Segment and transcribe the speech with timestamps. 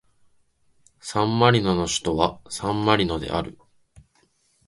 [0.99, 3.59] サンマリノの首都はサンマリノである